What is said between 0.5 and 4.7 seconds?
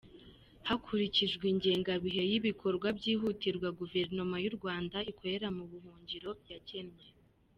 Hakurikijwe ingengabihe y’ibikorwa byihutirwa Guverinoma y’u